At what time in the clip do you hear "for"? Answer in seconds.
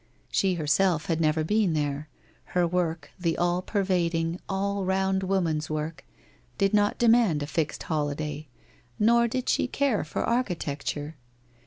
10.03-10.23